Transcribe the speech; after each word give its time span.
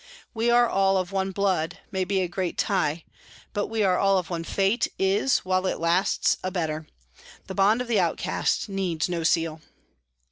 "We 0.33 0.49
are 0.49 0.67
all 0.67 0.97
of 0.97 1.11
one 1.11 1.29
blood," 1.29 1.77
may 1.91 2.05
be 2.05 2.21
a 2.21 2.27
great 2.27 2.57
tie, 2.57 3.03
but" 3.53 3.67
We 3.67 3.83
are 3.83 3.99
all 3.99 4.17
of 4.17 4.31
one 4.31 4.43
fate" 4.43 4.87
is, 5.17 5.45
while 5.45 5.67
it 5.67 5.79
lasts, 5.79 6.37
a 6.43 6.49
better; 6.49 6.87
the 7.45 7.53
bond 7.53 7.81
of 7.81 7.87
the 7.87 7.99
outcast 7.99 8.67
needs 8.67 9.07
no 9.07 9.21
seal. 9.21 9.61